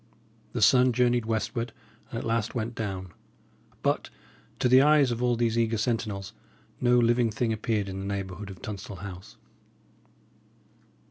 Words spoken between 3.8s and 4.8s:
but, to